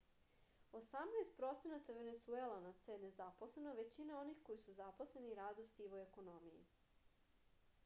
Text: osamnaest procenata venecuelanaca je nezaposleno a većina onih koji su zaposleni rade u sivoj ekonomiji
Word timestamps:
osamnaest 0.77 1.35
procenata 1.41 1.95
venecuelanaca 1.97 2.95
je 2.95 3.03
nezaposleno 3.03 3.75
a 3.75 3.79
većina 3.81 4.17
onih 4.23 4.41
koji 4.49 4.59
su 4.65 4.77
zaposleni 4.81 5.33
rade 5.43 5.69
u 5.69 5.73
sivoj 5.77 6.03
ekonomiji 6.09 6.67